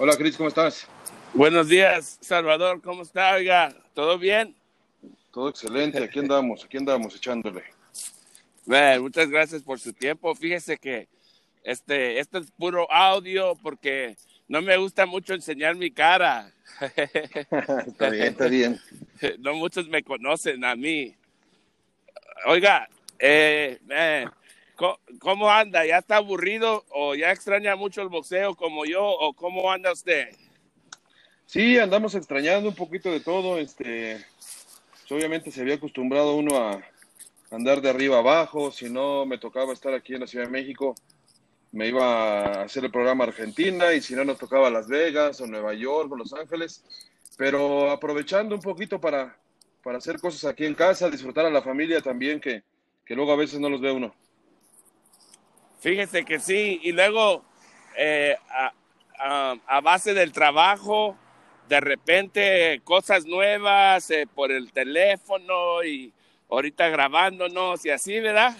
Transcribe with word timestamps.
Hola, 0.00 0.16
Cris, 0.16 0.36
¿cómo 0.36 0.48
estás? 0.48 0.86
Buenos 1.34 1.68
días, 1.68 2.18
Salvador, 2.20 2.80
¿cómo 2.80 3.02
está? 3.02 3.34
Oiga, 3.34 3.74
¿todo 3.94 4.16
bien? 4.16 4.54
Todo 5.32 5.48
excelente, 5.48 6.00
aquí 6.00 6.20
andamos, 6.20 6.64
aquí 6.64 6.76
andamos 6.76 7.16
echándole. 7.16 7.64
Muchas 9.00 9.28
gracias 9.28 9.64
por 9.64 9.80
su 9.80 9.92
tiempo. 9.92 10.36
Fíjese 10.36 10.78
que 10.78 11.08
este, 11.64 12.20
esto 12.20 12.38
es 12.38 12.48
puro 12.52 12.86
audio 12.92 13.56
porque 13.60 14.16
no 14.46 14.62
me 14.62 14.76
gusta 14.76 15.04
mucho 15.04 15.34
enseñar 15.34 15.74
mi 15.74 15.90
cara. 15.90 16.52
está 17.86 18.10
bien, 18.10 18.26
está 18.28 18.46
bien. 18.46 18.80
No 19.40 19.54
muchos 19.54 19.88
me 19.88 20.04
conocen 20.04 20.64
a 20.64 20.76
mí. 20.76 21.16
Oiga, 22.46 22.88
eh, 23.18 23.80
eh, 23.90 24.26
¿cómo 25.18 25.50
anda? 25.50 25.84
¿Ya 25.84 25.98
está 25.98 26.16
aburrido 26.16 26.84
o 26.90 27.14
ya 27.14 27.32
extraña 27.32 27.76
mucho 27.76 28.02
el 28.02 28.08
boxeo 28.08 28.54
como 28.54 28.84
yo 28.84 29.04
o 29.04 29.32
cómo 29.34 29.70
anda 29.70 29.92
usted? 29.92 30.28
Sí, 31.46 31.78
andamos 31.78 32.14
extrañando 32.14 32.68
un 32.68 32.74
poquito 32.74 33.10
de 33.10 33.20
todo. 33.20 33.58
Este, 33.58 34.24
pues, 34.90 35.10
obviamente 35.10 35.50
se 35.50 35.62
había 35.62 35.74
acostumbrado 35.74 36.36
uno 36.36 36.56
a 36.56 36.82
andar 37.50 37.80
de 37.80 37.90
arriba 37.90 38.18
abajo. 38.18 38.70
Si 38.70 38.90
no 38.90 39.26
me 39.26 39.38
tocaba 39.38 39.72
estar 39.72 39.94
aquí 39.94 40.14
en 40.14 40.20
la 40.20 40.26
Ciudad 40.26 40.44
de 40.44 40.50
México, 40.50 40.94
me 41.72 41.88
iba 41.88 42.44
a 42.44 42.62
hacer 42.62 42.84
el 42.84 42.90
programa 42.90 43.24
Argentina 43.24 43.92
y 43.92 44.00
si 44.00 44.14
no 44.14 44.24
nos 44.24 44.38
tocaba 44.38 44.70
Las 44.70 44.88
Vegas 44.88 45.40
o 45.40 45.46
Nueva 45.46 45.74
York 45.74 46.12
o 46.12 46.16
Los 46.16 46.32
Ángeles. 46.32 46.84
Pero 47.36 47.90
aprovechando 47.90 48.54
un 48.54 48.60
poquito 48.60 49.00
para, 49.00 49.36
para 49.82 49.98
hacer 49.98 50.20
cosas 50.20 50.44
aquí 50.44 50.66
en 50.66 50.74
casa, 50.74 51.10
disfrutar 51.10 51.46
a 51.46 51.50
la 51.50 51.62
familia 51.62 52.00
también, 52.00 52.40
que, 52.40 52.62
que 53.04 53.14
luego 53.14 53.32
a 53.32 53.36
veces 53.36 53.58
no 53.58 53.70
los 53.70 53.80
ve 53.80 53.90
uno. 53.90 54.14
Fíjese 55.80 56.24
que 56.24 56.40
sí, 56.40 56.80
y 56.82 56.92
luego 56.92 57.44
eh, 57.96 58.36
a, 59.18 59.80
base 59.80 60.12
del 60.12 60.32
trabajo, 60.32 61.16
de 61.68 61.80
repente 61.80 62.80
cosas 62.84 63.26
nuevas 63.26 64.10
eh, 64.10 64.26
por 64.32 64.50
el 64.50 64.72
teléfono 64.72 65.84
y 65.84 66.12
ahorita 66.48 66.88
grabándonos 66.88 67.84
y 67.84 67.90
así, 67.90 68.18
¿verdad? 68.18 68.56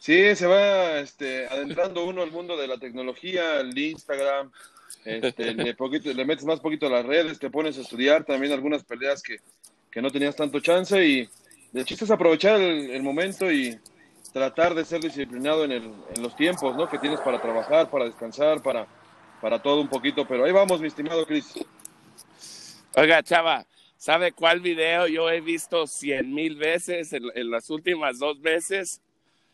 Sí, 0.00 0.34
se 0.34 0.46
va 0.46 0.98
este, 0.98 1.46
adentrando 1.46 2.04
uno 2.04 2.22
al 2.22 2.30
mundo 2.30 2.56
de 2.56 2.66
la 2.66 2.78
tecnología, 2.78 3.60
el 3.60 3.76
Instagram, 3.76 4.50
este, 5.04 5.54
le, 5.54 5.74
poquito, 5.74 6.12
le, 6.12 6.24
metes 6.24 6.44
más 6.44 6.60
poquito 6.60 6.86
a 6.86 6.90
las 6.90 7.06
redes, 7.06 7.38
te 7.38 7.50
pones 7.50 7.78
a 7.78 7.82
estudiar 7.82 8.24
también 8.24 8.52
algunas 8.52 8.84
peleas 8.84 9.22
que, 9.22 9.38
que 9.90 10.02
no 10.02 10.10
tenías 10.10 10.34
tanto 10.34 10.60
chance 10.60 11.04
y 11.04 11.28
el 11.74 11.84
chiste 11.84 12.04
es 12.04 12.10
aprovechar 12.10 12.60
el 12.60 13.02
momento 13.02 13.52
y, 13.52 13.78
tratar 14.38 14.74
de 14.74 14.84
ser 14.84 15.00
disciplinado 15.00 15.64
en, 15.64 15.72
el, 15.72 15.82
en 16.14 16.22
los 16.22 16.36
tiempos 16.36 16.76
¿no? 16.76 16.88
que 16.88 16.98
tienes 16.98 17.20
para 17.20 17.40
trabajar, 17.40 17.90
para 17.90 18.04
descansar, 18.04 18.62
para, 18.62 18.86
para 19.40 19.60
todo 19.60 19.80
un 19.80 19.88
poquito. 19.88 20.26
Pero 20.26 20.44
ahí 20.44 20.52
vamos, 20.52 20.80
mi 20.80 20.86
estimado 20.86 21.26
Chris. 21.26 21.54
Oiga, 22.94 23.22
Chava, 23.22 23.66
¿sabe 23.96 24.32
cuál 24.32 24.60
video 24.60 25.08
yo 25.08 25.28
he 25.28 25.40
visto 25.40 25.86
cien 25.88 26.32
mil 26.32 26.54
veces 26.54 27.12
en, 27.12 27.50
las 27.50 27.68
últimas 27.68 28.20
dos 28.20 28.40
veces? 28.40 29.00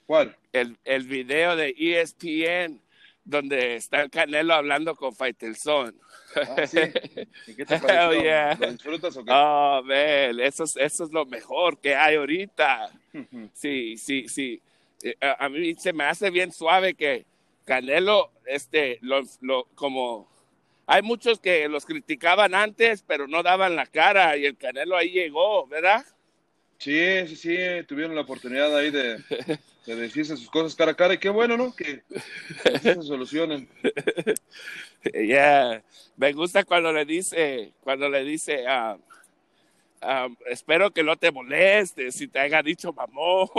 ¿Cuál? 0.06 0.36
El, 0.52 0.76
el 0.84 1.04
video 1.04 1.56
de 1.56 1.74
ESPN 1.78 2.84
donde 3.24 3.76
está 3.76 4.02
el 4.02 4.10
Canelo 4.10 4.54
hablando 4.54 4.94
con 4.94 5.14
Faitelson. 5.14 5.96
Ah, 6.36 6.66
¿sí? 6.66 6.78
¿Y 7.46 7.54
qué 7.54 7.64
te 7.64 7.78
pareció? 7.80 8.20
Oh, 8.20 8.56
¿Lo 8.60 8.72
disfrutas 8.72 9.16
o 9.16 9.24
qué? 9.24 9.30
Oh, 9.32 9.82
man, 9.82 10.40
eso, 10.40 10.64
eso 10.64 11.04
es 11.04 11.10
lo 11.10 11.24
mejor 11.24 11.78
que 11.78 11.94
hay 11.94 12.16
ahorita. 12.16 12.90
sí, 13.54 13.96
sí, 13.96 14.28
sí. 14.28 14.60
Eh, 15.04 15.14
a, 15.20 15.48
mí 15.50 15.74
se 15.74 15.92
me 15.92 16.04
hace 16.04 16.30
bien 16.30 16.50
suave 16.50 16.94
que 16.94 17.26
Canelo, 17.66 18.32
este, 18.46 18.98
lo, 19.02 19.22
lo, 19.42 19.66
como 19.74 20.30
hay 20.86 21.02
muchos 21.02 21.40
que 21.40 21.68
los 21.68 21.84
criticaban 21.84 22.54
antes, 22.54 23.04
pero 23.06 23.28
no 23.28 23.42
daban 23.42 23.76
la 23.76 23.86
cara 23.86 24.34
y 24.38 24.46
el 24.46 24.56
Canelo 24.56 24.96
ahí 24.96 25.10
llegó, 25.10 25.66
¿verdad? 25.66 26.04
Sí, 26.78 27.26
sí, 27.28 27.36
sí, 27.36 27.56
tuvieron 27.86 28.14
la 28.14 28.22
oportunidad 28.22 28.74
ahí 28.74 28.90
de, 28.90 29.18
de 29.86 29.94
decirse 29.94 30.38
sus 30.38 30.48
cosas 30.48 30.74
cara 30.74 30.92
a 30.92 30.96
cara 30.96 31.14
y 31.14 31.18
qué 31.18 31.28
bueno, 31.28 31.58
¿no? 31.58 31.74
Que, 31.74 32.02
se 32.80 33.02
solucionen. 33.02 33.68
Ya, 35.12 35.84
me 36.16 36.32
gusta 36.32 36.64
cuando 36.64 36.90
le 36.90 37.04
dice, 37.04 37.74
cuando 37.82 38.08
le 38.08 38.24
dice, 38.24 38.64
uh, 38.66 38.98
espero 40.46 40.90
que 40.92 41.02
no 41.02 41.14
te 41.18 41.30
molestes 41.30 42.14
si 42.14 42.26
te 42.26 42.38
haya 42.38 42.62
dicho 42.62 42.90
mamón. 42.94 43.50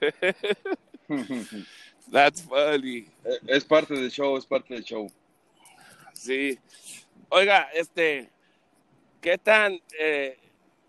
That's 2.10 2.42
funny. 2.42 3.06
Eh, 3.24 3.38
es 3.46 3.64
parte 3.64 3.94
del 3.94 4.10
show, 4.10 4.36
es 4.36 4.46
parte 4.46 4.74
del 4.74 4.84
show. 4.84 5.10
Sí. 6.12 6.58
Oiga, 7.28 7.68
este, 7.74 8.28
¿qué 9.20 9.38
tan, 9.38 9.80
eh, 9.98 10.38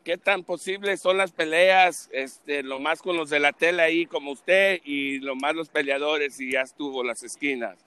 qué 0.03 0.18
tan 0.18 0.44
posibles 0.44 1.01
son 1.01 1.18
las 1.18 1.31
peleas, 1.31 2.09
este, 2.12 2.63
lo 2.63 2.79
más 2.79 3.01
con 3.01 3.16
los 3.16 3.29
de 3.29 3.40
la 3.40 3.53
tele 3.53 3.81
ahí 3.81 4.06
como 4.06 4.31
usted 4.31 4.81
y 4.84 5.19
lo 5.19 5.35
más 5.35 5.56
los 5.56 5.69
peleadores 5.69 6.40
y 6.40 6.51
ya 6.51 6.62
estuvo 6.62 7.03
las 7.03 7.24
esquinas? 7.24 7.78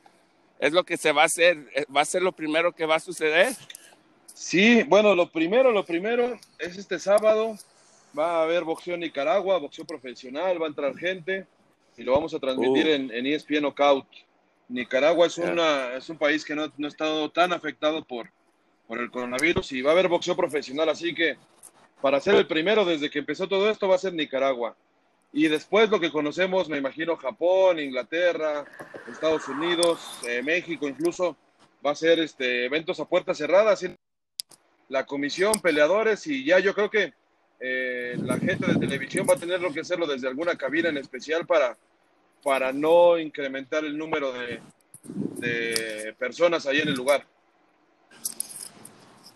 ¿Es 0.59 0.73
lo 0.73 0.85
que 0.85 0.97
se 0.97 1.13
va 1.13 1.23
a 1.23 1.27
hacer? 1.27 1.69
Eh, 1.75 1.85
¿Va 1.95 2.01
a 2.01 2.07
ser 2.07 2.23
lo 2.23 2.33
primero 2.33 2.73
que 2.73 2.87
va 2.87 2.97
a 2.97 3.01
suceder? 3.01 3.55
Sí, 4.33 4.83
bueno, 4.85 5.15
lo 5.15 5.31
primero, 5.31 5.71
lo 5.71 5.85
primero 5.85 6.39
es 6.59 6.79
este 6.79 6.99
sábado. 6.99 7.57
Va 8.19 8.39
a 8.39 8.43
haber 8.45 8.65
boxeo 8.65 8.95
en 8.95 9.01
Nicaragua, 9.01 9.59
boxeo 9.59 9.85
profesional, 9.85 10.61
va 10.61 10.67
a 10.67 10.69
entrar 10.71 10.97
gente 10.97 11.47
y 11.97 12.03
lo 12.03 12.13
vamos 12.13 12.35
a 12.35 12.39
transmitir 12.39 12.87
uh. 12.87 12.91
en, 12.91 13.11
en, 13.11 13.27
ESPN 13.27 13.61
Knockout. 13.61 14.07
Nicaragua 14.69 15.27
es, 15.27 15.39
una, 15.39 15.95
es 15.95 16.09
un 16.09 16.19
país 16.19 16.45
que 16.45 16.55
no, 16.55 16.73
no, 16.77 16.87
ha 16.87 16.91
estado 16.91 17.31
tan 17.31 17.53
afectado 17.53 18.05
por, 18.05 18.31
por 18.89 18.99
el 18.99 19.11
coronavirus 19.11 19.73
y 19.73 19.83
va 19.83 19.91
a 19.91 19.93
haber 19.93 20.09
boxeo 20.09 20.37
profesional, 20.37 20.89
así 20.89 21.15
que 21.15 21.37
para 22.01 22.21
ser 22.21 22.35
el 22.35 22.47
primero 22.47 22.85
desde 22.85 23.09
que 23.09 23.21
empezó 23.21 23.49
todo 23.49 23.71
esto 23.71 23.89
va 23.89 23.95
a 23.95 23.99
ser 23.99 24.13
Nicaragua. 24.13 24.77
Y 25.33 25.49
después 25.49 25.91
lo 25.91 26.01
que 26.01 26.11
conocemos, 26.11 26.69
me 26.69 26.79
imagino 26.79 27.17
Japón, 27.17 27.79
Inglaterra, 27.79 28.65
Estados 29.11 29.47
Unidos, 29.49 30.01
eh, 30.27 30.43
México 30.43 30.89
incluso, 30.89 31.37
va 31.85 31.93
a 31.93 31.95
ser 31.95 32.19
este, 32.21 32.65
eventos 32.65 32.99
a 33.01 33.05
puertas 33.05 33.39
cerradas 33.39 33.85
la 34.89 35.05
comisión, 35.05 35.53
peleadores 35.61 36.27
y 36.27 36.45
ya 36.45 36.59
yo 36.59 36.75
creo 36.75 36.91
que 36.91 37.13
eh, 37.61 38.17
la 38.23 38.39
gente 38.39 38.67
de 38.67 38.79
televisión 38.79 39.27
va 39.29 39.35
a 39.35 39.39
tener 39.39 39.61
que 39.73 39.81
hacerlo 39.81 40.07
desde 40.07 40.29
alguna 40.29 40.57
cabina 40.57 40.89
en 40.89 40.99
especial 40.99 41.47
para, 41.47 41.77
para 42.43 42.73
no 42.73 43.19
incrementar 43.19 43.85
el 43.85 43.97
número 43.97 44.33
de, 44.33 44.61
de 45.05 46.15
personas 46.19 46.67
ahí 46.67 46.81
en 46.81 46.89
el 46.89 46.95
lugar. 46.95 47.25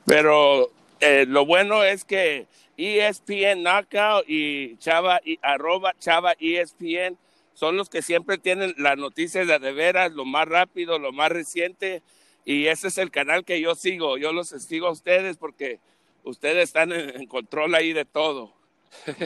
Pero 0.07 0.71
eh, 1.01 1.25
lo 1.27 1.47
bueno 1.47 1.85
es 1.85 2.05
que 2.05 2.47
ESPN 2.77 3.63
Knockout 3.63 4.25
y 4.29 4.77
Chava 4.79 5.21
y 5.25 5.39
arroba 5.43 5.95
Chava 5.99 6.35
ESPN 6.39 7.17
son 7.55 7.77
los 7.77 7.91
que 7.91 8.03
siempre 8.03 8.39
tienen 8.39 8.75
las 8.79 8.97
noticias 8.97 9.47
de, 9.47 9.59
de 9.59 9.73
veras, 9.73 10.13
lo 10.13 10.25
más 10.25 10.49
rápido, 10.49 10.99
lo 10.99 11.13
más 11.13 11.31
reciente 11.31 12.03
y 12.45 12.67
ese 12.67 12.89
es 12.89 12.99
el 12.99 13.11
canal 13.11 13.45
que 13.45 13.61
yo 13.61 13.75
sigo. 13.75 14.17
Yo 14.19 14.33
los 14.33 14.49
sigo 14.49 14.87
a 14.89 14.93
ustedes 14.93 15.37
porque 15.37 15.79
ustedes 16.25 16.65
están 16.65 16.93
en, 16.93 17.27
control 17.27 17.75
ahí 17.75 17.93
de 17.93 18.05
todo. 18.05 18.53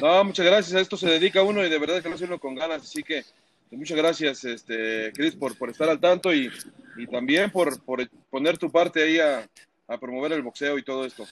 No, 0.00 0.24
muchas 0.24 0.46
gracias. 0.46 0.74
A 0.74 0.80
esto 0.80 0.96
se 0.96 1.08
dedica 1.08 1.42
uno 1.42 1.64
y 1.64 1.70
de 1.70 1.78
verdad 1.78 2.02
que 2.02 2.08
lo 2.08 2.14
hace 2.14 2.24
uno 2.24 2.38
con 2.38 2.54
ganas. 2.54 2.82
Así 2.82 3.02
que 3.02 3.24
muchas 3.70 3.96
gracias, 3.96 4.44
este, 4.44 5.12
Chris, 5.12 5.34
por, 5.34 5.56
por 5.56 5.70
estar 5.70 5.88
al 5.88 6.00
tanto 6.00 6.32
y, 6.32 6.50
y 6.96 7.06
también 7.06 7.50
por, 7.50 7.82
por, 7.82 8.08
poner 8.30 8.58
tu 8.58 8.70
parte 8.70 9.02
ahí 9.02 9.18
a, 9.18 9.48
a, 9.88 9.98
promover 9.98 10.32
el 10.32 10.42
boxeo 10.42 10.78
y 10.78 10.82
todo 10.82 11.04
esto. 11.04 11.26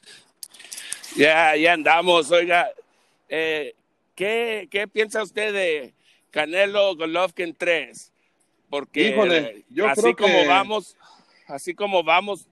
Ya, 1.17 1.56
ya 1.56 1.75
andamos. 1.75 2.31
Oiga, 2.31 2.71
eh, 3.29 3.75
¿qué, 4.15 4.69
¿qué 4.71 4.89
piensa 4.89 5.23
usted 5.23 5.53
de 5.53 5.94
Canelo 6.31 6.97
Golovkin 6.97 7.55
3? 7.55 8.12
Porque 8.71 9.09
Híjole, 9.09 9.65
yo 9.69 9.87
así 9.87 10.00
creo 10.00 10.17
como 10.17 10.41
que... 10.41 10.49
vamos, 10.49 10.97
así 11.47 11.75
como 11.75 12.03
vamos, 12.03 12.47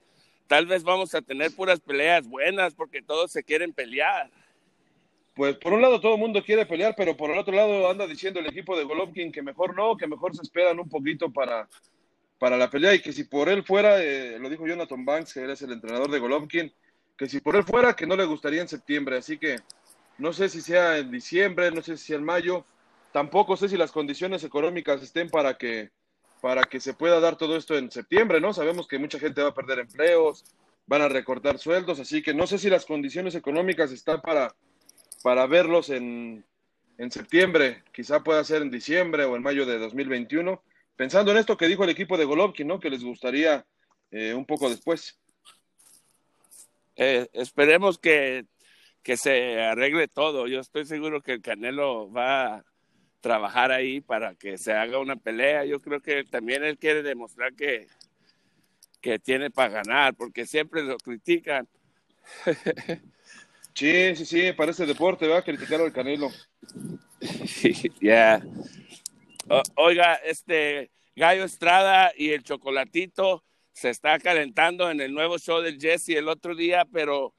tal 0.51 0.65
vez 0.65 0.83
vamos 0.83 1.15
a 1.15 1.21
tener 1.21 1.49
puras 1.55 1.79
peleas 1.79 2.27
buenas 2.27 2.75
porque 2.75 3.01
todos 3.01 3.31
se 3.31 3.41
quieren 3.41 3.71
pelear. 3.71 4.29
Pues 5.33 5.55
por 5.55 5.71
un 5.71 5.81
lado 5.81 6.01
todo 6.01 6.15
el 6.15 6.19
mundo 6.19 6.43
quiere 6.43 6.65
pelear, 6.65 6.93
pero 6.97 7.15
por 7.15 7.29
el 7.31 7.37
otro 7.37 7.55
lado 7.55 7.89
anda 7.89 8.05
diciendo 8.05 8.41
el 8.41 8.47
equipo 8.47 8.77
de 8.77 8.83
Golovkin 8.83 9.31
que 9.31 9.41
mejor 9.41 9.73
no, 9.73 9.95
que 9.95 10.07
mejor 10.07 10.35
se 10.35 10.41
esperan 10.41 10.77
un 10.77 10.89
poquito 10.89 11.31
para, 11.31 11.69
para 12.37 12.57
la 12.57 12.69
pelea 12.69 12.93
y 12.93 13.01
que 13.01 13.13
si 13.13 13.23
por 13.23 13.47
él 13.47 13.63
fuera, 13.63 14.03
eh, 14.03 14.37
lo 14.39 14.49
dijo 14.49 14.67
Jonathan 14.67 15.05
Banks, 15.05 15.35
que 15.35 15.39
él 15.41 15.51
es 15.51 15.61
el 15.61 15.71
entrenador 15.71 16.11
de 16.11 16.19
Golovkin, 16.19 16.73
que 17.17 17.29
si 17.29 17.39
por 17.39 17.55
él 17.55 17.63
fuera, 17.63 17.95
que 17.95 18.05
no 18.05 18.17
le 18.17 18.25
gustaría 18.25 18.59
en 18.59 18.67
septiembre. 18.67 19.15
Así 19.15 19.37
que 19.37 19.55
no 20.17 20.33
sé 20.33 20.49
si 20.49 20.59
sea 20.59 20.97
en 20.97 21.11
diciembre, 21.11 21.71
no 21.71 21.81
sé 21.81 21.95
si 21.95 22.07
sea 22.07 22.17
en 22.17 22.25
mayo, 22.25 22.65
tampoco 23.13 23.55
sé 23.55 23.69
si 23.69 23.77
las 23.77 23.93
condiciones 23.93 24.43
económicas 24.43 25.01
estén 25.01 25.29
para 25.29 25.57
que 25.57 25.91
para 26.41 26.63
que 26.63 26.79
se 26.79 26.93
pueda 26.95 27.19
dar 27.19 27.37
todo 27.37 27.55
esto 27.55 27.77
en 27.77 27.91
septiembre, 27.91 28.41
¿no? 28.41 28.51
Sabemos 28.51 28.87
que 28.87 28.99
mucha 28.99 29.19
gente 29.19 29.43
va 29.43 29.49
a 29.49 29.53
perder 29.53 29.79
empleos, 29.79 30.43
van 30.87 31.03
a 31.03 31.07
recortar 31.07 31.59
sueldos, 31.59 31.99
así 31.99 32.21
que 32.21 32.33
no 32.33 32.47
sé 32.47 32.57
si 32.57 32.69
las 32.69 32.85
condiciones 32.85 33.35
económicas 33.35 33.91
están 33.91 34.21
para, 34.21 34.53
para 35.23 35.45
verlos 35.45 35.89
en, 35.91 36.43
en 36.97 37.11
septiembre, 37.11 37.83
quizá 37.93 38.23
pueda 38.23 38.43
ser 38.43 38.63
en 38.63 38.71
diciembre 38.71 39.23
o 39.25 39.35
en 39.35 39.43
mayo 39.43 39.65
de 39.67 39.77
2021, 39.77 40.61
pensando 40.95 41.31
en 41.31 41.37
esto 41.37 41.55
que 41.57 41.67
dijo 41.67 41.83
el 41.83 41.91
equipo 41.91 42.17
de 42.17 42.25
Golovkin, 42.25 42.67
¿no? 42.67 42.79
Que 42.79 42.89
les 42.89 43.03
gustaría 43.03 43.65
eh, 44.09 44.33
un 44.33 44.45
poco 44.45 44.69
después. 44.69 45.19
eh, 46.95 47.27
esperemos 47.33 47.97
que, 47.99 48.45
que 49.03 49.15
se 49.17 49.61
arregle 49.61 50.07
todo. 50.07 50.47
Yo 50.47 50.59
estoy 50.59 50.85
seguro 50.85 51.21
que 51.21 51.33
el 51.33 51.41
Canelo 51.41 52.11
va 52.11 52.63
trabajar 53.21 53.71
ahí 53.71 54.01
para 54.01 54.35
que 54.35 54.57
se 54.57 54.73
haga 54.73 54.99
una 54.99 55.15
pelea. 55.15 55.63
Yo 55.65 55.79
creo 55.79 56.01
que 56.01 56.23
también 56.23 56.63
él 56.63 56.77
quiere 56.77 57.03
demostrar 57.03 57.53
que, 57.53 57.87
que 58.99 59.19
tiene 59.19 59.49
para 59.49 59.69
ganar, 59.69 60.15
porque 60.15 60.45
siempre 60.45 60.83
lo 60.83 60.97
critican. 60.97 61.67
Sí, 63.73 64.15
sí, 64.15 64.25
sí, 64.25 64.51
parece 64.51 64.85
deporte, 64.85 65.27
va 65.27 65.37
a 65.37 65.43
criticar 65.43 65.79
al 65.81 65.93
Canelo. 65.93 66.29
Ya. 68.01 68.43
Oiga, 69.75 70.15
este 70.15 70.91
Gallo 71.15 71.43
Estrada 71.43 72.11
y 72.17 72.31
el 72.31 72.43
Chocolatito 72.43 73.43
se 73.73 73.89
está 73.89 74.17
calentando 74.19 74.89
en 74.89 75.01
el 75.01 75.13
nuevo 75.13 75.37
show 75.37 75.61
del 75.61 75.79
Jesse 75.79 76.09
el 76.09 76.27
otro 76.27 76.55
día, 76.55 76.85
pero 76.91 77.33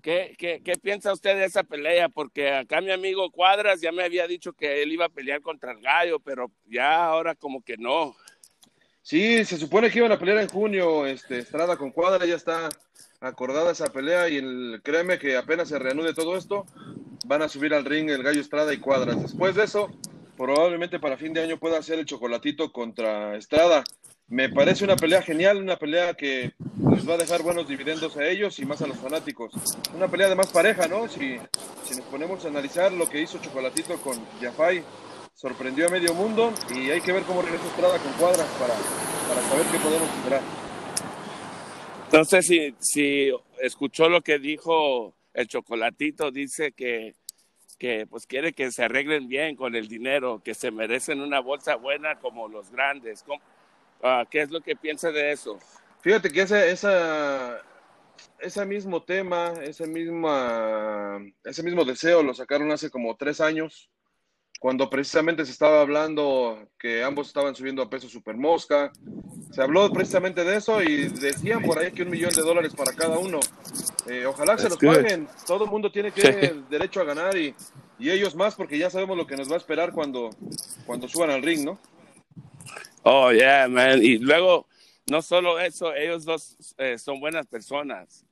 ¿qué, 0.00 0.34
qué, 0.38 0.60
qué 0.64 0.72
piensa 0.76 1.12
usted 1.12 1.36
de 1.36 1.44
esa 1.44 1.62
pelea? 1.62 2.08
Porque 2.08 2.52
acá 2.52 2.80
mi 2.80 2.90
amigo 2.90 3.30
Cuadras 3.30 3.80
ya 3.80 3.92
me 3.92 4.04
había 4.04 4.26
dicho 4.26 4.52
que 4.52 4.82
él 4.82 4.92
iba 4.92 5.06
a 5.06 5.10
pelear 5.10 5.40
contra 5.40 5.72
el 5.72 5.80
Gallo, 5.80 6.20
pero 6.20 6.50
ya 6.66 7.04
ahora 7.04 7.34
como 7.34 7.62
que 7.62 7.76
no. 7.76 8.16
Sí, 9.02 9.44
se 9.44 9.56
supone 9.56 9.90
que 9.90 9.98
iban 9.98 10.12
a 10.12 10.18
pelear 10.18 10.38
en 10.38 10.48
junio, 10.48 11.06
este, 11.06 11.38
Estrada 11.38 11.76
con 11.76 11.90
Cuadra, 11.90 12.26
ya 12.26 12.36
está 12.36 12.68
acordada 13.20 13.72
esa 13.72 13.92
pelea 13.92 14.28
y 14.28 14.40
créeme 14.82 15.18
que 15.18 15.36
apenas 15.36 15.68
se 15.68 15.78
reanude 15.78 16.14
todo 16.14 16.36
esto, 16.36 16.66
van 17.26 17.42
a 17.42 17.48
subir 17.48 17.74
al 17.74 17.84
ring 17.84 18.10
el 18.10 18.22
Gallo 18.22 18.40
Estrada 18.40 18.72
y 18.72 18.78
Cuadras. 18.78 19.20
Después 19.20 19.54
de 19.54 19.64
eso, 19.64 19.90
probablemente 20.36 20.98
para 20.98 21.16
fin 21.16 21.32
de 21.32 21.42
año 21.42 21.58
pueda 21.58 21.82
ser 21.82 21.98
el 21.98 22.06
chocolatito 22.06 22.72
contra 22.72 23.36
Estrada. 23.36 23.84
Me 24.30 24.48
parece 24.48 24.84
una 24.84 24.94
pelea 24.94 25.22
genial, 25.22 25.56
una 25.56 25.76
pelea 25.76 26.14
que 26.14 26.52
les 26.92 27.08
va 27.08 27.14
a 27.14 27.18
dejar 27.18 27.42
buenos 27.42 27.66
dividendos 27.66 28.16
a 28.16 28.24
ellos 28.28 28.60
y 28.60 28.64
más 28.64 28.80
a 28.80 28.86
los 28.86 28.96
fanáticos. 28.96 29.52
Una 29.92 30.06
pelea 30.06 30.28
de 30.28 30.36
más 30.36 30.52
pareja, 30.52 30.86
¿no? 30.86 31.08
Si, 31.08 31.36
si 31.82 31.96
nos 31.96 32.06
ponemos 32.06 32.44
a 32.44 32.48
analizar 32.48 32.92
lo 32.92 33.10
que 33.10 33.20
hizo 33.20 33.38
Chocolatito 33.38 33.96
con 34.00 34.16
Jafai, 34.40 34.84
sorprendió 35.34 35.88
a 35.88 35.90
medio 35.90 36.14
mundo 36.14 36.52
y 36.72 36.90
hay 36.90 37.00
que 37.00 37.10
ver 37.12 37.24
cómo 37.24 37.42
regresa 37.42 37.66
Estrada 37.66 37.98
con 37.98 38.12
cuadras 38.12 38.46
para, 38.50 38.74
para 39.26 39.48
saber 39.48 39.66
qué 39.72 39.78
podemos 39.78 40.08
esperar. 40.08 40.42
Entonces, 42.04 42.46
si, 42.46 42.74
si 42.78 43.32
escuchó 43.60 44.08
lo 44.08 44.20
que 44.20 44.38
dijo 44.38 45.16
el 45.34 45.48
chocolatito, 45.48 46.30
dice 46.30 46.70
que, 46.70 47.14
que 47.80 48.06
pues 48.06 48.26
quiere 48.26 48.52
que 48.52 48.70
se 48.70 48.84
arreglen 48.84 49.26
bien 49.26 49.56
con 49.56 49.74
el 49.74 49.88
dinero, 49.88 50.40
que 50.44 50.54
se 50.54 50.70
merecen 50.70 51.20
una 51.20 51.40
bolsa 51.40 51.74
buena 51.74 52.20
como 52.20 52.46
los 52.46 52.70
grandes. 52.70 53.24
Uh, 54.02 54.24
¿Qué 54.30 54.42
es 54.42 54.50
lo 54.50 54.60
que 54.60 54.76
piensa 54.76 55.10
de 55.10 55.32
eso? 55.32 55.58
Fíjate 56.00 56.30
que 56.30 56.42
ese, 56.42 56.70
esa, 56.70 57.60
ese 58.38 58.64
mismo 58.64 59.02
tema, 59.02 59.52
ese, 59.62 59.86
misma, 59.86 61.20
ese 61.44 61.62
mismo 61.62 61.84
deseo 61.84 62.22
lo 62.22 62.32
sacaron 62.32 62.72
hace 62.72 62.90
como 62.90 63.16
tres 63.16 63.40
años 63.40 63.90
cuando 64.60 64.90
precisamente 64.90 65.46
se 65.46 65.52
estaba 65.52 65.80
hablando 65.80 66.68
que 66.78 67.02
ambos 67.02 67.28
estaban 67.28 67.54
subiendo 67.54 67.82
a 67.82 67.88
peso 67.88 68.10
super 68.10 68.36
mosca. 68.36 68.92
Se 69.52 69.62
habló 69.62 69.90
precisamente 69.90 70.44
de 70.44 70.56
eso 70.56 70.82
y 70.82 71.08
decían 71.08 71.62
por 71.62 71.78
ahí 71.78 71.92
que 71.92 72.02
un 72.02 72.10
millón 72.10 72.30
de 72.34 72.42
dólares 72.42 72.74
para 72.74 72.92
cada 72.92 73.18
uno. 73.18 73.40
Eh, 74.06 74.26
ojalá 74.26 74.58
se 74.58 74.68
los 74.68 74.76
paguen. 74.76 75.26
Todo 75.46 75.64
el 75.64 75.70
mundo 75.70 75.90
tiene 75.90 76.12
que 76.12 76.28
el 76.28 76.68
derecho 76.70 77.00
a 77.00 77.04
ganar 77.04 77.38
y, 77.38 77.54
y, 77.98 78.10
ellos 78.10 78.36
más 78.36 78.54
porque 78.54 78.76
ya 78.76 78.90
sabemos 78.90 79.16
lo 79.16 79.26
que 79.26 79.36
nos 79.36 79.50
va 79.50 79.54
a 79.54 79.58
esperar 79.58 79.92
cuando, 79.92 80.28
cuando 80.84 81.08
suban 81.08 81.30
al 81.30 81.42
ring, 81.42 81.64
¿no? 81.64 81.78
Oh, 83.02 83.32
yeah, 83.32 83.66
man. 83.68 84.02
Y 84.02 84.18
luego, 84.18 84.66
no 85.10 85.22
solo 85.22 85.58
eso, 85.58 85.94
ellos 85.94 86.24
dos 86.24 86.74
eh, 86.78 86.98
son 86.98 87.20
buenas 87.20 87.46
personas. 87.46 88.24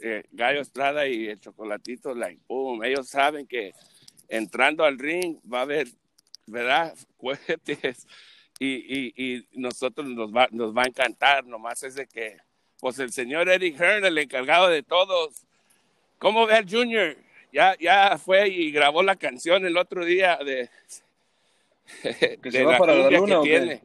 Eh, 0.00 0.24
Gallo 0.32 0.60
Estrada 0.60 1.06
y 1.06 1.28
el 1.28 1.40
Chocolatito, 1.40 2.14
like, 2.14 2.40
boom, 2.46 2.84
ellos 2.84 3.08
saben 3.08 3.46
que 3.46 3.74
entrando 4.28 4.84
al 4.84 4.98
ring 4.98 5.38
va 5.52 5.60
a 5.60 5.62
haber, 5.62 5.88
¿verdad? 6.46 6.94
Cohetes 7.16 8.06
y, 8.58 8.66
y, 8.68 9.12
y 9.16 9.48
nosotros 9.52 10.06
nos 10.08 10.34
va, 10.34 10.48
nos 10.50 10.76
va 10.76 10.82
a 10.82 10.86
encantar, 10.86 11.46
nomás 11.46 11.82
es 11.82 11.94
de 11.94 12.06
que, 12.06 12.36
pues 12.80 12.98
el 12.98 13.12
señor 13.12 13.48
Eric 13.48 13.80
Hearn, 13.80 14.04
el 14.04 14.18
encargado 14.18 14.68
de 14.68 14.82
todos, 14.82 15.46
¿cómo 16.18 16.46
ve 16.46 16.54
al 16.54 16.70
Junior? 16.70 17.16
Ya, 17.52 17.76
ya 17.78 18.18
fue 18.18 18.48
y 18.48 18.70
grabó 18.70 19.02
la 19.02 19.16
canción 19.16 19.64
el 19.64 19.76
otro 19.76 20.04
día 20.04 20.38
de, 20.44 20.68
que 22.42 22.50
se 22.50 22.64
va 22.64 22.78
para 22.78 22.94
la 22.94 23.10
luna, 23.10 23.40
que 23.42 23.48
tiene. 23.48 23.82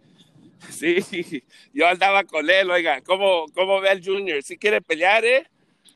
Sí, 0.71 1.43
yo 1.73 1.87
andaba 1.87 2.23
con 2.23 2.49
él, 2.49 2.69
oiga, 2.69 3.01
¿cómo, 3.01 3.45
cómo 3.53 3.81
ve 3.81 3.89
al 3.89 4.03
Junior? 4.03 4.41
¿Si 4.43 4.57
quiere 4.57 4.81
pelear, 4.81 5.23
eh? 5.25 5.47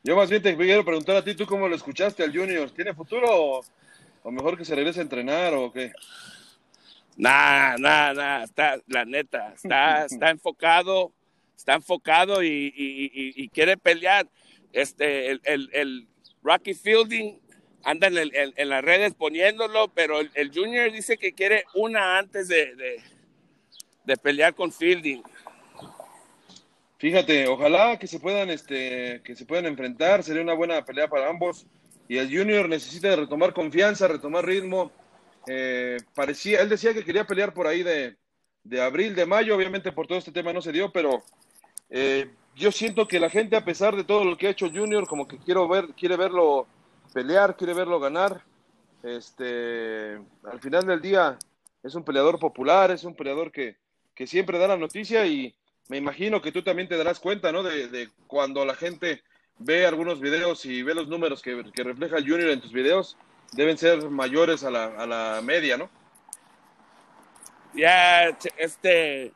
Yo 0.03 0.15
más 0.15 0.29
bien 0.29 0.41
te 0.41 0.55
quiero 0.55 0.85
preguntar 0.85 1.15
a 1.15 1.23
ti, 1.23 1.35
¿tú 1.35 1.45
cómo 1.45 1.67
lo 1.67 1.75
escuchaste 1.75 2.23
al 2.23 2.35
Junior? 2.35 2.69
¿Tiene 2.71 2.93
futuro 2.93 3.27
o, 3.29 3.65
o 4.23 4.31
mejor 4.31 4.57
que 4.57 4.65
se 4.65 4.75
regrese 4.75 4.99
a 4.99 5.03
entrenar 5.03 5.53
o 5.53 5.71
qué? 5.71 5.91
Nah, 7.17 7.75
nah, 7.77 8.13
nah, 8.13 8.43
está, 8.43 8.79
la 8.87 9.03
neta, 9.03 9.53
está, 9.53 10.05
está 10.09 10.29
enfocado, 10.29 11.11
está 11.55 11.73
enfocado 11.73 12.43
y, 12.43 12.73
y, 12.75 13.33
y, 13.35 13.49
quiere 13.49 13.75
pelear. 13.75 14.27
Este, 14.71 15.31
el, 15.31 15.41
el, 15.43 15.69
el 15.73 16.07
Rocky 16.43 16.73
Fielding 16.73 17.39
anda 17.83 18.07
en, 18.07 18.17
el, 18.17 18.53
en, 18.55 18.69
las 18.69 18.83
redes 18.83 19.13
poniéndolo, 19.15 19.87
pero 19.89 20.19
el, 20.19 20.51
Junior 20.53 20.91
dice 20.91 21.17
que 21.17 21.33
quiere 21.33 21.65
una 21.73 22.19
antes 22.19 22.47
de, 22.47 22.75
de, 22.75 23.01
de, 24.07 24.17
pelear 24.17 24.55
con 24.55 24.71
Fielding. 24.71 25.21
Fíjate, 26.97 27.47
ojalá 27.47 27.99
que 27.99 28.07
se 28.07 28.19
puedan, 28.19 28.49
este, 28.49 29.21
que 29.23 29.35
se 29.35 29.45
puedan 29.45 29.67
enfrentar, 29.67 30.23
sería 30.23 30.41
una 30.41 30.55
buena 30.55 30.83
pelea 30.83 31.07
para 31.07 31.29
ambos 31.29 31.67
y 32.07 32.17
el 32.17 32.27
Junior 32.27 32.67
necesita 32.67 33.15
retomar 33.15 33.53
confianza, 33.53 34.07
retomar 34.07 34.45
ritmo. 34.45 34.91
Eh, 35.45 35.97
parecía, 36.15 36.61
él 36.61 36.69
decía 36.69 36.93
que 36.93 37.03
quería 37.03 37.27
pelear 37.27 37.53
por 37.53 37.67
ahí 37.67 37.83
de, 37.83 38.17
de, 38.63 38.81
abril, 38.81 39.13
de 39.13 39.25
mayo, 39.25 39.55
obviamente 39.55 39.91
por 39.91 40.07
todo 40.07 40.17
este 40.17 40.31
tema 40.31 40.53
no 40.53 40.61
se 40.61 40.71
dio, 40.71 40.91
pero 40.91 41.23
eh, 41.89 42.29
yo 42.55 42.71
siento 42.71 43.07
que 43.07 43.19
la 43.19 43.29
gente, 43.29 43.55
a 43.55 43.65
pesar 43.65 43.95
de 43.95 44.03
todo 44.03 44.25
lo 44.25 44.37
que 44.37 44.47
ha 44.47 44.51
hecho 44.51 44.69
Junior, 44.69 45.07
como 45.07 45.27
que 45.27 45.37
quiero 45.37 45.67
ver, 45.67 45.89
quiere 45.89 46.17
verlo 46.17 46.67
pelear, 47.13 47.55
quiere 47.55 47.73
verlo 47.73 47.99
ganar. 47.99 48.41
Este, 49.03 50.15
al 50.43 50.59
final 50.59 50.85
del 50.85 51.01
día 51.01 51.37
es 51.83 51.95
un 51.95 52.03
peleador 52.03 52.39
popular, 52.39 52.91
es 52.91 53.03
un 53.03 53.15
peleador 53.15 53.51
que, 53.51 53.77
que 54.17 54.25
siempre 54.25 54.57
da 54.57 54.67
la 54.67 54.77
noticia 54.77 55.27
y 55.27 55.53
me 55.89 55.97
imagino 55.97 56.41
que 56.41 56.51
tú 56.51 56.63
también 56.63 56.87
te 56.87 56.97
darás 56.97 57.19
cuenta, 57.19 57.51
¿no? 57.51 57.61
De, 57.61 58.09
cuando 58.25 58.65
la 58.65 58.73
gente 58.73 59.21
ve 59.59 59.85
algunos 59.85 60.19
videos 60.19 60.65
y 60.65 60.81
ve 60.81 60.95
los 60.95 61.07
números 61.07 61.43
que, 61.43 61.63
refleja 61.75 62.17
el 62.17 62.27
Junior 62.27 62.49
en 62.49 62.59
tus 62.59 62.73
videos, 62.73 63.15
deben 63.53 63.77
ser 63.77 64.09
mayores 64.09 64.63
a 64.63 64.71
la, 64.71 64.85
a 64.85 65.05
la 65.05 65.41
media, 65.43 65.77
¿no? 65.77 65.89
Ya, 67.75 68.35
este, 68.57 69.33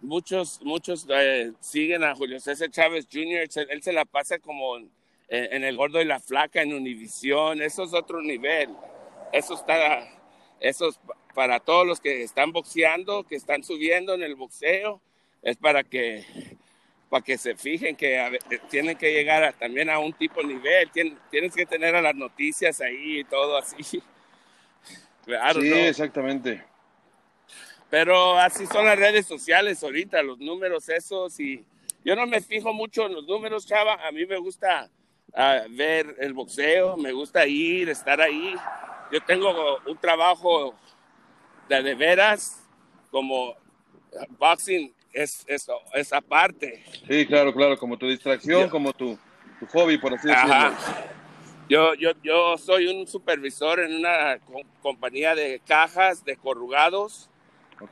muchos, 0.00 0.60
muchos 0.62 1.04
eh, 1.10 1.52
siguen 1.58 2.04
a 2.04 2.14
Julio 2.14 2.38
César 2.38 2.70
Chávez 2.70 3.08
Jr., 3.12 3.48
él 3.70 3.82
se 3.82 3.92
la 3.92 4.04
pasa 4.04 4.38
como 4.38 4.76
en, 4.76 5.64
el 5.64 5.76
gordo 5.76 6.00
y 6.00 6.04
la 6.04 6.20
flaca 6.20 6.62
en 6.62 6.74
Univisión, 6.74 7.60
eso 7.60 7.82
es 7.82 7.92
otro 7.92 8.22
nivel, 8.22 8.70
eso 9.32 9.54
está, 9.54 10.06
eso 10.60 10.90
es 10.90 11.00
para 11.34 11.60
todos 11.60 11.86
los 11.86 12.00
que 12.00 12.22
están 12.22 12.52
boxeando, 12.52 13.24
que 13.24 13.36
están 13.36 13.62
subiendo 13.62 14.14
en 14.14 14.22
el 14.22 14.34
boxeo, 14.34 15.00
es 15.42 15.56
para 15.56 15.82
que 15.82 16.24
para 17.08 17.22
que 17.22 17.36
se 17.36 17.54
fijen 17.54 17.94
que 17.94 18.18
eh, 18.18 18.38
tienen 18.70 18.96
que 18.96 19.12
llegar 19.12 19.52
también 19.58 19.90
a 19.90 19.98
un 19.98 20.14
tipo 20.14 20.42
nivel, 20.42 20.90
tienes 21.30 21.54
que 21.54 21.66
tener 21.66 21.94
a 21.94 22.00
las 22.00 22.14
noticias 22.14 22.80
ahí 22.80 23.18
y 23.18 23.24
todo 23.24 23.58
así. 23.58 23.82
sí, 25.52 25.72
exactamente. 25.72 26.64
Pero 27.90 28.38
así 28.38 28.66
son 28.66 28.86
las 28.86 28.98
redes 28.98 29.26
sociales 29.26 29.84
ahorita, 29.84 30.22
los 30.22 30.38
números 30.38 30.88
esos 30.88 31.38
y 31.38 31.62
yo 32.02 32.16
no 32.16 32.26
me 32.26 32.40
fijo 32.40 32.72
mucho 32.72 33.04
en 33.04 33.12
los 33.12 33.26
números, 33.26 33.66
chava, 33.66 33.94
a 34.06 34.10
mí 34.10 34.24
me 34.24 34.38
gusta 34.38 34.90
ver 35.70 36.16
el 36.18 36.32
boxeo, 36.32 36.96
me 36.96 37.12
gusta 37.12 37.46
ir, 37.46 37.88
estar 37.88 38.20
ahí. 38.20 38.54
Yo 39.10 39.20
tengo 39.22 39.78
un 39.86 39.98
trabajo 39.98 40.74
de, 41.76 41.82
de 41.82 41.94
veras 41.94 42.62
como 43.10 43.54
boxing 44.38 44.92
es, 45.12 45.44
eso, 45.46 45.78
esa 45.94 46.20
parte. 46.20 46.82
Sí, 47.08 47.26
claro, 47.26 47.52
claro, 47.52 47.78
como 47.78 47.96
tu 47.96 48.08
distracción, 48.08 48.68
como 48.68 48.92
tu, 48.92 49.18
tu, 49.60 49.66
hobby, 49.66 49.98
por 49.98 50.14
así 50.14 50.28
decirlo. 50.28 50.76
Yo, 51.68 51.94
yo, 51.94 52.10
yo 52.22 52.58
soy 52.58 52.88
un 52.88 53.06
supervisor 53.06 53.80
en 53.80 53.94
una 53.94 54.38
compañía 54.82 55.34
de 55.34 55.60
cajas, 55.66 56.24
de 56.24 56.36
corrugados. 56.36 57.28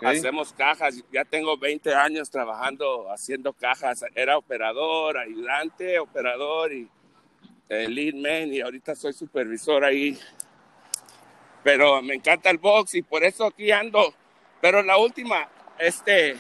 Hacemos 0.03 0.53
cajas, 0.53 1.03
ya 1.13 1.25
tengo 1.25 1.57
20 1.57 1.95
años 1.95 2.31
trabajando 2.31 3.11
haciendo 3.11 3.53
cajas. 3.53 4.05
Era 4.15 4.39
operador, 4.39 5.19
ayudante, 5.19 5.99
operador 5.99 6.73
y 6.73 6.89
eh, 7.69 7.89
lead 7.89 8.15
man 8.15 8.53
y 8.53 8.61
ahorita 8.61 8.95
soy 8.95 9.13
supervisor 9.13 9.85
ahí. 9.85 10.19
Pero 11.63 12.01
me 12.03 12.15
encanta 12.15 12.51
el 12.51 12.59
box 12.59 12.95
y 12.95 13.03
por 13.03 13.25
eso 13.25 13.47
aquí 13.47 13.71
ando. 13.71 14.15
Pero 14.61 14.83
la 14.83 14.97
última, 14.97 15.49
este, 15.79 16.37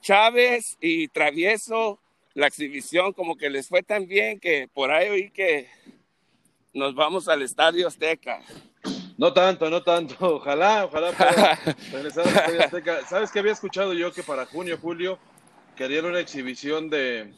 Chávez 0.00 0.76
y 0.80 1.08
Travieso 1.08 1.98
la 2.34 2.46
exhibición 2.46 3.12
como 3.12 3.36
que 3.36 3.50
les 3.50 3.68
fue 3.68 3.82
tan 3.82 4.06
bien 4.06 4.40
que 4.40 4.68
por 4.72 4.90
ahí 4.90 5.08
oí 5.08 5.30
que 5.30 5.68
nos 6.72 6.94
vamos 6.94 7.28
al 7.28 7.42
Estadio 7.42 7.86
Azteca. 7.86 8.40
No 9.18 9.32
tanto, 9.32 9.68
no 9.68 9.82
tanto. 9.82 10.16
Ojalá, 10.20 10.86
ojalá 10.86 11.12
pueda 11.12 11.76
regresar 11.92 12.26
al 12.26 12.34
Estadio 12.34 12.64
Azteca. 12.64 13.06
¿Sabes 13.06 13.30
qué 13.30 13.40
había 13.40 13.52
escuchado 13.52 13.92
yo 13.92 14.12
que 14.12 14.22
para 14.22 14.46
junio, 14.46 14.78
julio 14.80 15.18
querían 15.76 16.06
una 16.06 16.20
exhibición 16.20 16.88
de, 16.90 17.32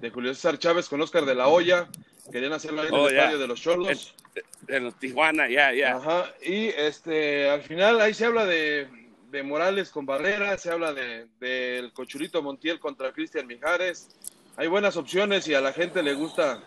de 0.00 0.10
Julio 0.10 0.34
César 0.34 0.58
Chávez 0.58 0.88
con 0.88 1.00
Oscar 1.00 1.24
de 1.24 1.34
la 1.34 1.48
Hoya? 1.48 1.88
Querían 2.30 2.52
hacerlo 2.52 2.82
ahí 2.82 2.88
en 2.88 2.94
Oh, 2.94 3.08
el 3.08 3.16
estadio 3.16 3.38
de 3.38 3.46
los 3.46 3.60
Cholos. 3.60 4.14
De 4.62 4.80
los 4.80 4.94
Tijuana, 4.96 5.48
ya, 5.48 5.72
ya. 5.72 5.96
Ajá, 5.96 6.32
y 6.42 6.68
este, 6.68 7.48
al 7.50 7.62
final 7.62 8.00
ahí 8.00 8.14
se 8.14 8.26
habla 8.26 8.44
de, 8.46 8.88
de 9.30 9.42
Morales 9.42 9.90
con 9.90 10.06
Barrera, 10.06 10.56
se 10.58 10.70
habla 10.70 10.92
de 10.92 11.26
del 11.40 11.92
Cochurito 11.92 12.42
Montiel 12.42 12.78
contra 12.78 13.12
Cristian 13.12 13.46
Mijares. 13.46 14.08
Hay 14.56 14.68
buenas 14.68 14.96
opciones 14.96 15.48
y 15.48 15.54
a 15.54 15.60
la 15.60 15.72
gente 15.72 16.02
le 16.02 16.14
gusta, 16.14 16.62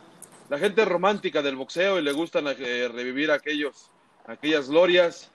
la 0.49 0.57
gente 0.57 0.83
romántica 0.85 1.41
del 1.41 1.55
boxeo 1.55 1.99
y 1.99 2.01
le 2.01 2.11
gustan 2.11 2.47
eh, 2.47 2.87
revivir 2.87 3.31
aquellos, 3.31 3.91
aquellas 4.25 4.69
glorias. 4.69 5.31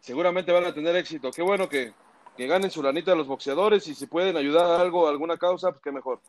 Seguramente 0.00 0.52
van 0.52 0.64
a 0.64 0.72
tener 0.72 0.94
éxito. 0.96 1.30
Qué 1.32 1.42
bueno 1.42 1.68
que, 1.68 1.92
que 2.36 2.46
ganen 2.46 2.70
su 2.70 2.82
lanita 2.82 3.14
los 3.14 3.26
boxeadores 3.26 3.88
y 3.88 3.94
si 3.94 4.06
pueden 4.06 4.36
ayudar 4.36 4.66
a 4.66 4.80
algo, 4.80 5.06
a 5.06 5.10
alguna 5.10 5.36
causa, 5.36 5.70
pues 5.72 5.82
qué 5.82 5.90
mejor. 5.90 6.20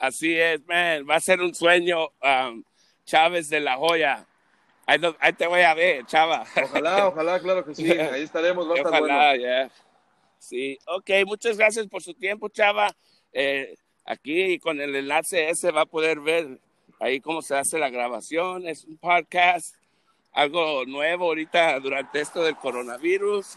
Así 0.00 0.34
es, 0.36 0.66
man. 0.66 1.06
Va 1.08 1.16
a 1.16 1.20
ser 1.20 1.40
un 1.40 1.54
sueño, 1.54 2.08
um, 2.22 2.64
Chávez 3.04 3.48
de 3.50 3.60
la 3.60 3.76
Joya. 3.76 4.26
Ahí, 4.86 4.98
no- 4.98 5.14
ahí 5.20 5.32
te 5.34 5.46
voy 5.46 5.60
a 5.60 5.74
ver, 5.74 6.04
Chava. 6.06 6.44
Ojalá, 6.64 7.06
ojalá, 7.08 7.38
claro 7.38 7.64
que 7.64 7.74
sí. 7.74 7.88
Ahí 7.92 8.22
estaremos, 8.22 8.68
va 8.68 8.74
a 8.74 8.76
estar 8.78 8.92
Ojalá, 8.92 9.28
bueno. 9.28 9.42
ya. 9.44 9.70
Sí, 10.38 10.78
ok, 10.86 11.10
muchas 11.26 11.58
gracias 11.58 11.86
por 11.86 12.02
su 12.02 12.14
tiempo, 12.14 12.48
Chava. 12.48 12.90
Eh, 13.32 13.74
aquí 14.06 14.58
con 14.58 14.80
el 14.80 14.96
enlace 14.96 15.50
ese 15.50 15.70
va 15.70 15.82
a 15.82 15.86
poder 15.86 16.18
ver 16.20 16.58
ahí 16.98 17.20
cómo 17.20 17.42
se 17.42 17.54
hace 17.56 17.78
la 17.78 17.90
grabación. 17.90 18.66
Es 18.66 18.84
un 18.86 18.96
podcast, 18.96 19.76
algo 20.32 20.86
nuevo 20.86 21.26
ahorita 21.26 21.78
durante 21.78 22.20
esto 22.22 22.42
del 22.42 22.56
coronavirus, 22.56 23.56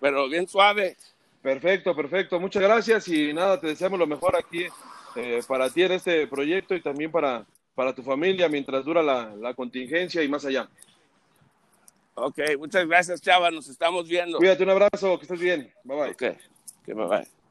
pero 0.00 0.28
bien 0.28 0.48
suave. 0.48 0.96
Perfecto, 1.40 1.94
perfecto. 1.94 2.40
Muchas 2.40 2.62
gracias 2.62 3.06
y 3.08 3.32
nada, 3.32 3.60
te 3.60 3.68
deseamos 3.68 3.98
lo 3.98 4.06
mejor 4.06 4.36
aquí 4.36 4.66
eh, 5.16 5.42
para 5.46 5.70
ti 5.70 5.82
en 5.82 5.92
este 5.92 6.26
proyecto 6.26 6.74
y 6.74 6.82
también 6.82 7.10
para, 7.10 7.46
para 7.74 7.94
tu 7.94 8.02
familia 8.02 8.48
mientras 8.48 8.84
dura 8.84 9.02
la, 9.02 9.34
la 9.36 9.54
contingencia 9.54 10.22
y 10.22 10.28
más 10.28 10.44
allá. 10.44 10.68
Ok, 12.14 12.38
muchas 12.58 12.86
gracias, 12.86 13.20
Chava. 13.22 13.50
Nos 13.50 13.68
estamos 13.68 14.08
viendo. 14.08 14.38
Cuídate, 14.38 14.62
un 14.62 14.70
abrazo, 14.70 15.18
que 15.18 15.22
estés 15.24 15.40
bien. 15.40 15.72
Bye 15.84 15.96
bye. 15.96 16.10
Ok, 16.10 16.38
que 16.84 16.94
bye 16.94 17.06
bye. 17.06 17.41